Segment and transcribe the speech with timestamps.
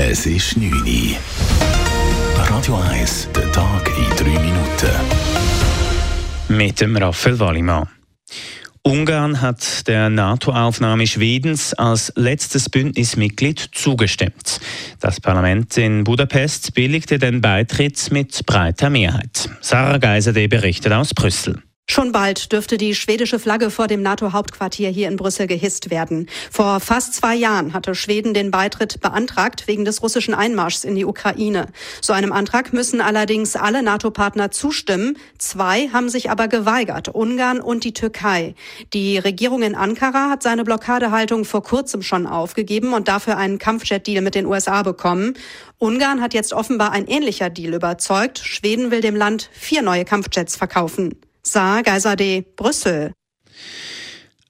[0.00, 1.16] Es ist 9 Uhr.
[2.36, 4.90] Radio 1, der Tag in 3 Minuten.
[6.48, 7.88] Mit dem Raphael Wallimann.
[8.82, 14.60] Ungarn hat der NATO-Aufnahme Schwedens als letztes Bündnismitglied zugestimmt.
[15.00, 19.50] Das Parlament in Budapest billigte den Beitritt mit breiter Mehrheit.
[19.60, 21.60] Sarah Geiserde berichtet aus Brüssel.
[21.90, 26.28] Schon bald dürfte die schwedische Flagge vor dem NATO-Hauptquartier hier in Brüssel gehisst werden.
[26.50, 31.06] Vor fast zwei Jahren hatte Schweden den Beitritt beantragt wegen des russischen Einmarschs in die
[31.06, 31.66] Ukraine.
[32.02, 35.16] So einem Antrag müssen allerdings alle NATO-Partner zustimmen.
[35.38, 38.54] Zwei haben sich aber geweigert, Ungarn und die Türkei.
[38.92, 44.20] Die Regierung in Ankara hat seine Blockadehaltung vor kurzem schon aufgegeben und dafür einen Kampfjet-Deal
[44.20, 45.34] mit den USA bekommen.
[45.78, 48.40] Ungarn hat jetzt offenbar ein ähnlicher Deal überzeugt.
[48.40, 51.14] Schweden will dem Land vier neue Kampfjets verkaufen.
[51.52, 53.12] Geiserde, Brüssel.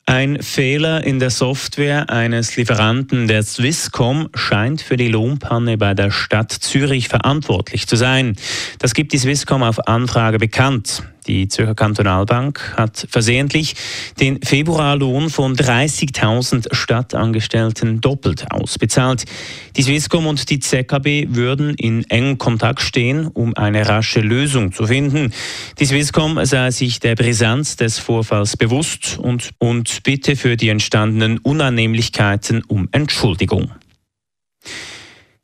[0.06, 6.10] Ein Fehler in der Software eines Lieferanten der Swisscom scheint für die Lohnpanne bei der
[6.10, 8.36] Stadt Zürich verantwortlich zu sein.
[8.78, 11.02] Das gibt die Swisscom auf Anfrage bekannt.
[11.28, 13.74] Die Zürcher Kantonalbank hat versehentlich
[14.18, 19.24] den Februarlohn von 30.000 Stadtangestellten doppelt ausbezahlt.
[19.76, 24.86] Die Swisscom und die ZKB würden in engem Kontakt stehen, um eine rasche Lösung zu
[24.86, 25.34] finden.
[25.78, 31.36] Die Swisscom sei sich der Brisanz des Vorfalls bewusst und, und bitte für die entstandenen
[31.38, 33.70] Unannehmlichkeiten um Entschuldigung.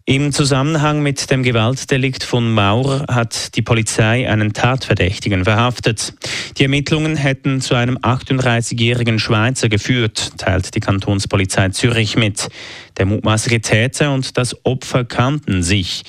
[0.06, 6.12] Im Zusammenhang mit dem Gewaltdelikt von Maurer hat die Polizei einen Tatverdächtigen verhaftet.
[6.58, 12.50] Die Ermittlungen hätten zu einem 38-jährigen Schweizer geführt, teilt die Kantonspolizei Zürich mit.
[12.98, 16.02] Der mutmaßliche Täter und das Opfer kannten sich.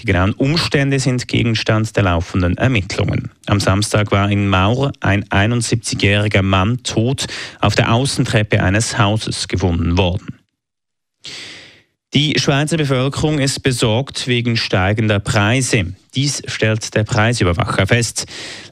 [0.00, 3.32] Die genauen Umstände sind Gegenstand der laufenden Ermittlungen.
[3.44, 7.26] Am Samstag war in Maurer ein 71-jähriger Mann tot
[7.60, 10.41] auf der Außentreppe eines Hauses gefunden worden.
[12.14, 15.94] Die Schweizer Bevölkerung ist besorgt wegen steigender Preise.
[16.14, 18.26] Dies stellt der Preisüberwacher fest.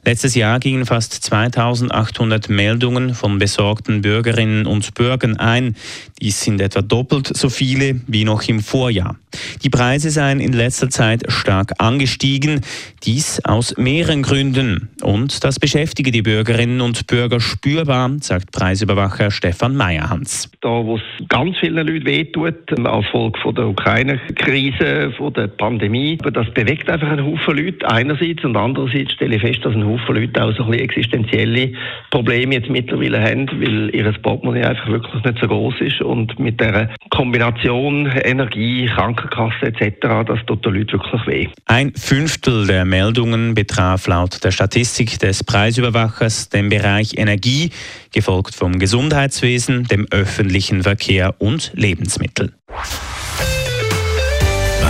[0.05, 5.75] Letztes Jahr gingen fast 2800 Meldungen von besorgten Bürgerinnen und Bürgern ein.
[6.21, 9.15] Dies sind etwa doppelt so viele wie noch im Vorjahr.
[9.63, 12.61] Die Preise seien in letzter Zeit stark angestiegen,
[13.03, 14.89] dies aus mehreren Gründen.
[15.01, 20.51] Und das beschäftige die Bürgerinnen und Bürger spürbar, sagt Preisüberwacher Stefan Meyerhans.
[20.61, 26.89] Da, wo es ganz vielen Leuten wehtut, als Folge der Ukraine-Krise, der Pandemie, das bewegt
[26.89, 30.55] einfach einen Haufen Leute einerseits und andererseits stelle ich fest, dass ein Haufen Leute auch
[30.55, 31.73] so ein bisschen existenzielle
[32.09, 36.59] Probleme jetzt mittlerweile haben, weil ihr Portemonnaie einfach wirklich nicht so groß ist und mit
[36.59, 41.47] der Kombination Energie, Krankenkasse etc., das tut den Leuten wirklich weh.
[41.65, 47.71] Ein Fünftel der Meldungen betraf laut der Statistik des Preisüberwachers den Bereich Energie,
[48.13, 52.53] gefolgt vom Gesundheitswesen, dem öffentlichen Verkehr und Lebensmittel.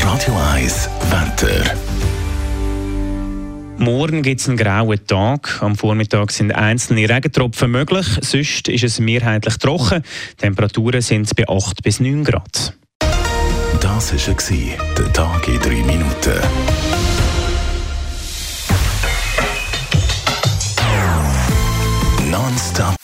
[0.04, 2.01] Radio 1 Wetter.
[3.82, 5.58] Morgen gibt es einen grauen Tag.
[5.64, 8.06] Am Vormittag sind einzelne Regentropfen möglich.
[8.22, 10.04] Sonst ist es mehrheitlich trocken.
[10.34, 12.78] Die Temperaturen sind bei 8 bis 9 Grad.
[13.80, 16.40] Das war der Tag in 3 Minuten.
[22.30, 22.96] Nonstop.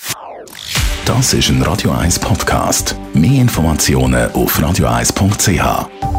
[1.06, 2.96] Das ist ein Radio 1 Podcast.
[3.16, 6.17] Mehr Informationen auf radio1.ch.